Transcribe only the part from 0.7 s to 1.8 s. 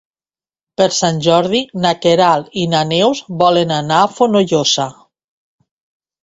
Per Sant Jordi